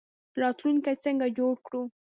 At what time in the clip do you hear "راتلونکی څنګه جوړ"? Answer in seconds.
0.41-1.55